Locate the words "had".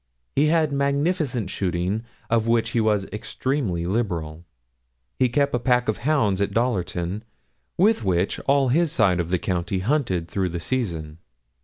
0.47-0.71